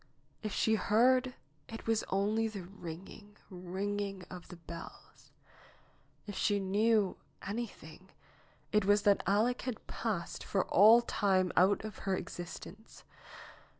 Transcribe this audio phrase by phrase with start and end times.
[0.41, 1.35] If she heard,
[1.67, 5.29] it was only the ringing, ringing of the bells!
[6.25, 8.09] If she knew anything,
[8.71, 13.03] it was that Aleck had passed for all time out of her existence.